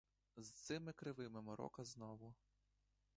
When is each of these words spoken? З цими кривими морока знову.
З 0.37 0.51
цими 0.51 0.93
кривими 0.93 1.41
морока 1.41 1.83
знову. 1.83 2.33